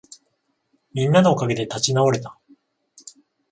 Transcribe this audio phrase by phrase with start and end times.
[0.95, 2.35] みんなのおかげで立ち直れた